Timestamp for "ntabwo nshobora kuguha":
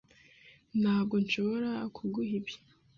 0.79-2.31